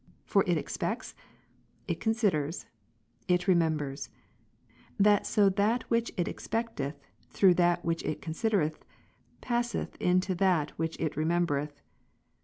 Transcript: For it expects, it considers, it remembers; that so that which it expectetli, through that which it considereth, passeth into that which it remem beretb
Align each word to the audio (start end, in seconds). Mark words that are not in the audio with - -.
For 0.25 0.43
it 0.47 0.57
expects, 0.57 1.13
it 1.87 1.99
considers, 1.99 2.65
it 3.27 3.47
remembers; 3.47 4.09
that 4.99 5.27
so 5.27 5.47
that 5.49 5.83
which 5.91 6.11
it 6.17 6.25
expectetli, 6.25 6.95
through 7.29 7.53
that 7.61 7.85
which 7.85 8.01
it 8.01 8.19
considereth, 8.19 8.83
passeth 9.41 9.95
into 10.01 10.33
that 10.33 10.71
which 10.71 10.99
it 10.99 11.13
remem 11.13 11.45
beretb 11.45 11.69